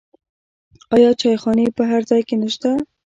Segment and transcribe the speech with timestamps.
[0.95, 2.69] آیا چایخانې په هر ځای کې نشته؟